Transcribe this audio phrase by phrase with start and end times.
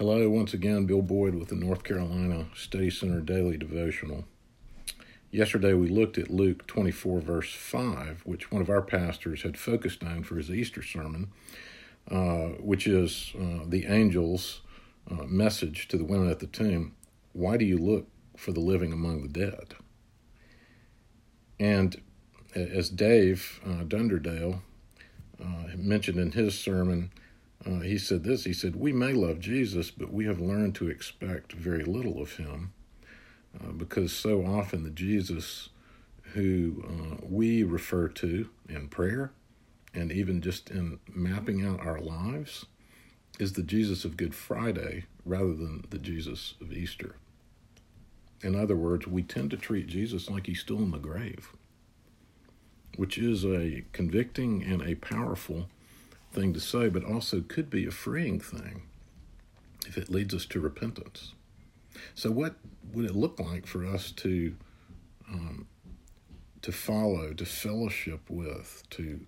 [0.00, 4.24] Hello, once again, Bill Boyd with the North Carolina Study Center Daily Devotional.
[5.30, 10.02] Yesterday we looked at Luke 24, verse 5, which one of our pastors had focused
[10.02, 11.30] on for his Easter sermon,
[12.10, 14.62] uh, which is uh, the angel's
[15.10, 16.94] uh, message to the women at the tomb
[17.34, 18.06] Why do you look
[18.38, 19.74] for the living among the dead?
[21.58, 22.00] And
[22.54, 24.62] as Dave uh, Dunderdale
[25.38, 27.10] uh, mentioned in his sermon,
[27.66, 30.88] uh, he said this he said, We may love Jesus, but we have learned to
[30.88, 32.72] expect very little of him
[33.58, 35.68] uh, because so often the Jesus
[36.34, 39.32] who uh, we refer to in prayer
[39.92, 42.66] and even just in mapping out our lives
[43.38, 47.16] is the Jesus of Good Friday rather than the Jesus of Easter.
[48.42, 51.52] In other words, we tend to treat Jesus like he's still in the grave,
[52.96, 55.68] which is a convicting and a powerful
[56.32, 58.82] thing to say, but also could be a freeing thing
[59.86, 61.34] if it leads us to repentance.
[62.14, 62.54] So, what
[62.92, 64.54] would it look like for us to
[65.28, 65.66] um,
[66.62, 69.26] to follow, to fellowship with, to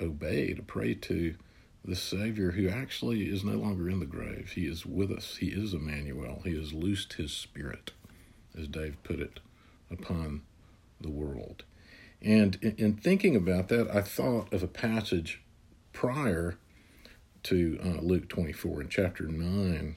[0.00, 1.34] obey, to pray to
[1.84, 4.52] the Savior who actually is no longer in the grave?
[4.54, 5.36] He is with us.
[5.36, 6.42] He is Emmanuel.
[6.44, 7.92] He has loosed His Spirit,
[8.58, 9.40] as Dave put it,
[9.90, 10.42] upon
[11.00, 11.64] the world.
[12.22, 15.42] And in, in thinking about that, I thought of a passage
[16.04, 16.56] prior
[17.44, 19.96] to uh, Luke 24 in chapter 9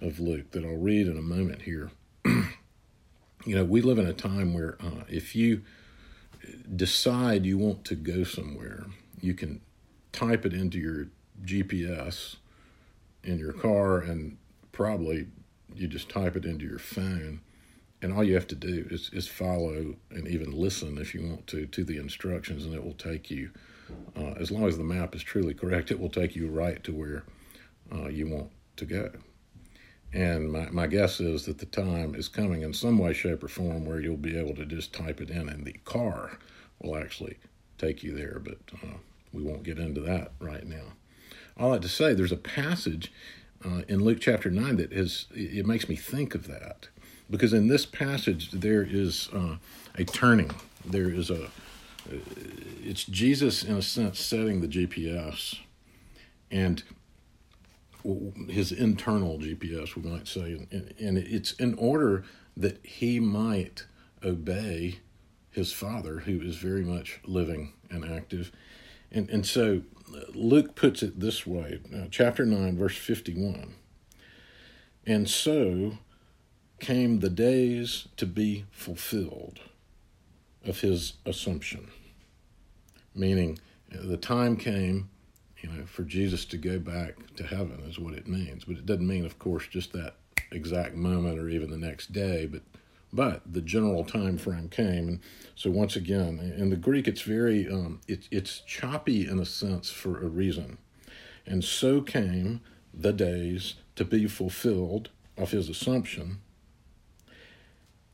[0.00, 1.90] of Luke that I'll read in a moment here.
[2.24, 2.48] you
[3.46, 5.62] know, we live in a time where uh, if you
[6.74, 8.86] decide you want to go somewhere,
[9.20, 9.60] you can
[10.12, 11.08] type it into your
[11.44, 12.36] GPS
[13.22, 14.38] in your car, and
[14.72, 15.28] probably
[15.74, 17.40] you just type it into your phone.
[18.00, 21.46] And all you have to do is, is follow and even listen if you want
[21.48, 23.50] to to the instructions, and it will take you,
[24.16, 26.92] uh, as long as the map is truly correct, it will take you right to
[26.92, 27.24] where
[27.92, 29.10] uh, you want to go.
[30.12, 33.48] And my, my guess is that the time is coming in some way, shape, or
[33.48, 36.38] form where you'll be able to just type it in, and the car
[36.80, 37.36] will actually
[37.76, 38.40] take you there.
[38.42, 38.96] But uh,
[39.32, 40.94] we won't get into that right now.
[41.58, 43.12] All that to say, there's a passage
[43.64, 46.88] uh, in Luke chapter 9 that is, it makes me think of that.
[47.30, 49.56] Because in this passage, there is uh,
[49.96, 50.50] a turning.
[50.86, 51.50] There is a,
[52.82, 55.58] it's Jesus, in a sense, setting the GPS.
[56.50, 56.82] And
[58.48, 62.24] his internal GPS, we might say, and, it's in order
[62.56, 63.86] that he might
[64.24, 65.00] obey
[65.50, 68.52] his father, who is very much living and active.
[69.10, 69.82] And, and so
[70.34, 73.74] Luke puts it this way uh, chapter 9, verse 51.
[75.06, 75.98] And so
[76.80, 79.60] came the days to be fulfilled
[80.68, 81.88] of his assumption,
[83.14, 83.58] meaning
[83.90, 85.08] the time came
[85.62, 88.64] you know, for Jesus to go back to heaven is what it means.
[88.64, 90.14] But it doesn't mean, of course, just that
[90.52, 92.62] exact moment or even the next day, but
[93.10, 95.08] but the general time frame came.
[95.08, 95.20] And
[95.54, 99.90] so once again, in the Greek, it's very um, it, it's choppy in a sense
[99.90, 100.78] for a reason.
[101.46, 102.60] And so came
[102.92, 105.08] the days to be fulfilled
[105.38, 106.40] of his assumption,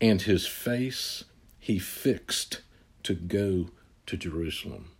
[0.00, 1.24] and his face
[1.64, 2.60] he fixed
[3.02, 3.68] to go
[4.04, 4.90] to Jerusalem.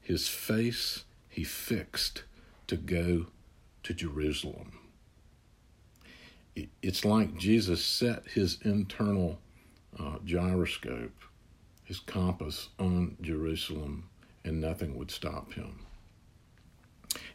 [0.00, 2.22] His face he fixed
[2.66, 3.26] to go
[3.82, 4.72] to Jerusalem.
[6.80, 9.38] It's like Jesus set his internal
[10.00, 11.24] uh, gyroscope,
[11.84, 14.08] his compass on Jerusalem,
[14.46, 15.80] and nothing would stop him.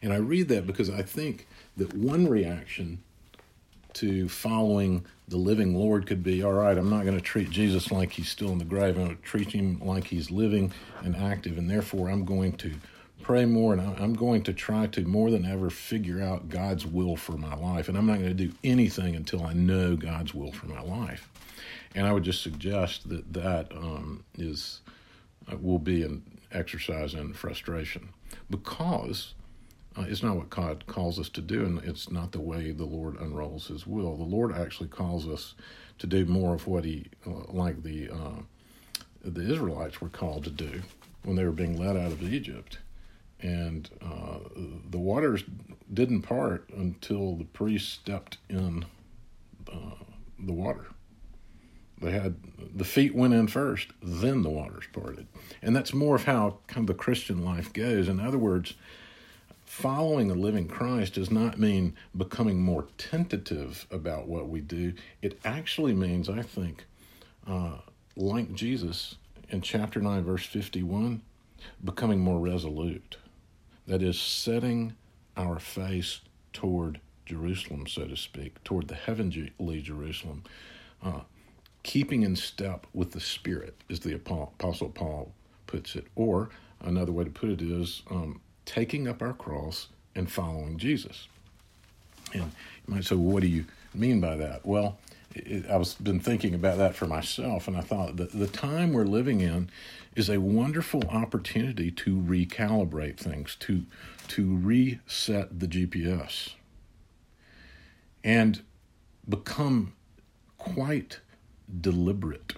[0.02, 1.46] And I read that because I think
[1.76, 3.04] that one reaction
[3.94, 7.90] to following the living Lord could be all right, I'm not going to treat Jesus
[7.90, 8.96] like he's still in the grave.
[8.96, 12.72] I'm going to treat him like he's living and active, and therefore I'm going to
[13.22, 17.16] pray more and I'm going to try to more than ever figure out God's will
[17.16, 17.88] for my life.
[17.88, 21.28] And I'm not going to do anything until I know God's will for my life.
[21.94, 24.80] And I would just suggest that that um, is
[25.50, 26.22] uh, will be an
[26.52, 28.08] exercise in frustration
[28.48, 29.34] because
[29.96, 32.84] uh, it's not what God calls us to do, and it's not the way the
[32.84, 34.16] Lord unrolls His will.
[34.16, 35.54] The Lord actually calls us
[35.98, 38.42] to do more of what He, uh, like the uh,
[39.22, 40.82] the Israelites were called to do
[41.24, 42.78] when they were being led out of Egypt
[43.42, 44.38] and uh,
[44.90, 45.44] the waters
[45.92, 48.84] didn't part until the priest stepped in
[49.72, 50.04] uh,
[50.38, 50.86] the water.
[52.00, 52.36] They had
[52.74, 55.26] the feet went in first, then the waters parted,
[55.60, 58.08] and that's more of how kind of the Christian life goes.
[58.08, 58.74] In other words,
[59.70, 64.92] following a living Christ does not mean becoming more tentative about what we do.
[65.22, 66.86] It actually means, I think,
[67.46, 67.76] uh,
[68.16, 69.14] like Jesus
[69.48, 71.22] in chapter nine, verse fifty-one,
[71.84, 73.16] becoming more resolute
[73.86, 74.94] that is setting
[75.36, 76.20] our face
[76.52, 80.42] toward Jerusalem, so to speak, toward the heavenly Jerusalem,
[81.00, 81.20] uh,
[81.84, 85.32] keeping in step with the Spirit, as the Apostle Paul
[85.68, 86.08] puts it.
[86.16, 86.50] Or
[86.80, 91.28] another way to put it is um, taking up our cross and following Jesus.
[92.32, 92.42] And
[92.86, 93.64] you might say, well, what do you
[93.94, 94.64] mean by that?
[94.64, 94.98] Well,
[95.34, 98.92] it, I was been thinking about that for myself, and I thought that the time
[98.92, 99.70] we're living in
[100.16, 103.84] is a wonderful opportunity to recalibrate things, to
[104.28, 106.54] to reset the GPS,
[108.22, 108.62] and
[109.28, 109.92] become
[110.58, 111.20] quite
[111.80, 112.54] deliberate,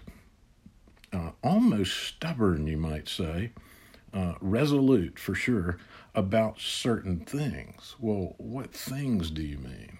[1.13, 3.51] uh, almost stubborn, you might say,
[4.13, 5.79] uh, resolute for sure
[6.15, 7.97] about certain things.
[7.99, 9.99] Well, what things do you mean?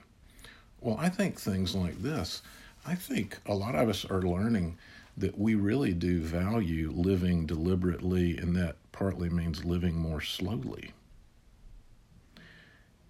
[0.81, 2.43] Well, I think things like this.
[2.85, 4.77] I think a lot of us are learning
[5.17, 10.93] that we really do value living deliberately, and that partly means living more slowly.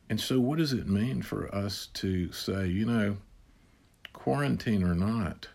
[0.09, 3.17] And so, what does it mean for us to say, you know,
[4.13, 5.49] quarantine or not,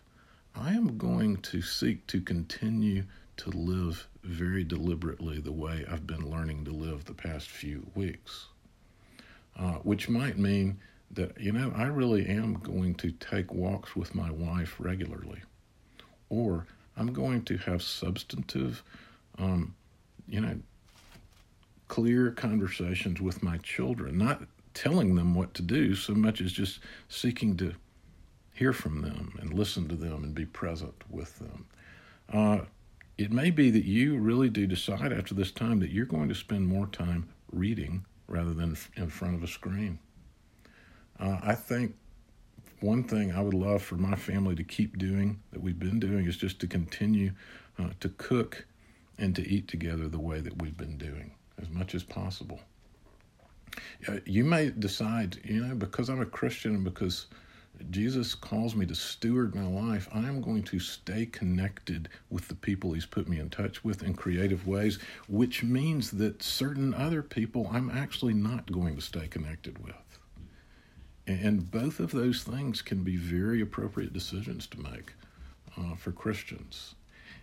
[0.54, 3.04] I am going to seek to continue
[3.38, 8.46] to live very deliberately the way I've been learning to live the past few weeks.
[9.56, 10.78] Uh, which might mean
[11.10, 15.40] that, you know, I really am going to take walks with my wife regularly.
[16.28, 18.82] Or I'm going to have substantive,
[19.38, 19.74] um,
[20.28, 20.58] you know,
[21.88, 24.42] clear conversations with my children, not
[24.74, 27.74] telling them what to do so much as just seeking to
[28.54, 31.66] hear from them and listen to them and be present with them.
[32.32, 32.58] Uh,
[33.18, 36.34] it may be that you really do decide after this time that you're going to
[36.34, 39.98] spend more time reading rather than in front of a screen.
[41.18, 41.96] Uh, I think
[42.80, 46.26] one thing I would love for my family to keep doing that we've been doing
[46.26, 47.32] is just to continue
[47.78, 48.64] uh, to cook
[49.18, 52.60] and to eat together the way that we've been doing as much as possible.
[54.06, 57.26] Uh, you may decide, you know, because I'm a Christian and because
[57.90, 62.54] Jesus calls me to steward my life, I am going to stay connected with the
[62.54, 64.98] people He's put me in touch with in creative ways,
[65.28, 69.94] which means that certain other people I'm actually not going to stay connected with.
[71.26, 75.12] And both of those things can be very appropriate decisions to make
[75.76, 76.94] uh, for Christians.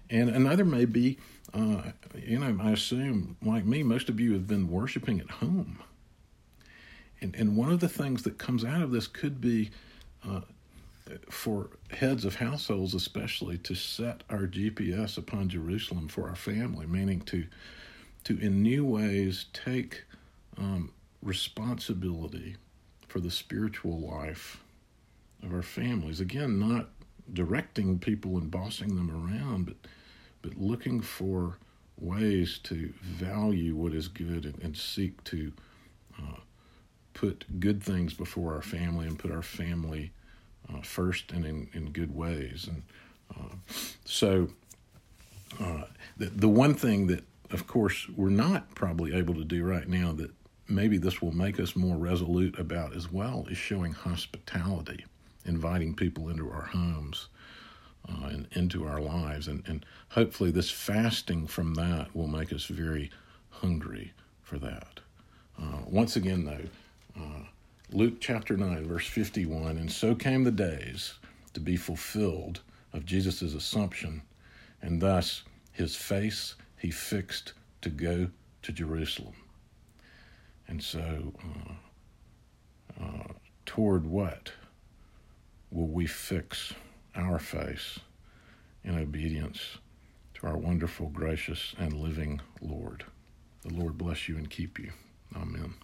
[0.10, 1.18] And another may be,
[1.54, 5.80] uh, you know, I assume, like me, most of you have been worshiping at home.
[7.22, 9.72] And, and one of the things that comes out of this could be
[10.28, 10.42] uh,
[11.30, 17.22] for heads of households, especially, to set our GPS upon Jerusalem for our family, meaning
[17.22, 17.46] to,
[18.24, 20.04] to in new ways take
[20.58, 20.92] um,
[21.22, 22.56] responsibility
[23.08, 24.64] for the spiritual life
[25.44, 26.20] of our families.
[26.20, 26.90] Again, not
[27.32, 29.76] directing people and bossing them around, but
[30.46, 31.58] but looking for
[32.00, 35.52] ways to value what is good and, and seek to
[36.20, 36.38] uh,
[37.16, 40.12] put good things before our family and put our family
[40.74, 42.68] uh, first and in, in good ways.
[42.68, 42.84] And
[43.36, 43.56] uh,
[44.06, 44.50] so,
[45.60, 45.84] uh,
[46.18, 50.12] the, the one thing that, of course, we're not probably able to do right now
[50.14, 50.32] that
[50.68, 55.06] maybe this will make us more resolute about as well is showing hospitality,
[55.46, 57.28] inviting people into our homes.
[58.08, 59.48] Uh, and into our lives.
[59.48, 63.10] And, and hopefully, this fasting from that will make us very
[63.50, 64.14] hungry
[64.44, 65.00] for that.
[65.60, 67.46] Uh, once again, though, uh,
[67.92, 71.14] Luke chapter 9, verse 51 And so came the days
[71.54, 72.62] to be fulfilled
[72.94, 74.24] of Jesus' assumption,
[74.82, 78.30] and thus his face he fixed to go
[78.64, 79.36] to Jerusalem.
[80.68, 81.34] And so,
[83.00, 83.34] uh, uh,
[83.68, 84.52] toward what
[85.70, 86.74] will we fix
[87.16, 88.00] our face
[88.84, 89.78] in obedience
[90.36, 93.06] to our wonderful, gracious, and living Lord?
[93.62, 94.92] The Lord bless you and keep you.
[95.36, 95.76] Amen.